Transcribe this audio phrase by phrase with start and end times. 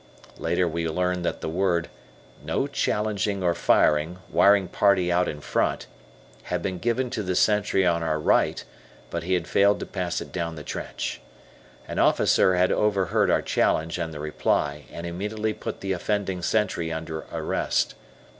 [0.39, 1.87] Later we learned that the word,
[2.43, 5.85] "No challenging or firing, wiring party out in front,"
[6.45, 8.63] had been given to the sentry on our right,
[9.11, 11.21] but he had failed to pass it down the trench.
[11.87, 16.91] An officer had overheard our challenge and the reply, and immediately put the offending sentry
[16.91, 17.93] under arrest.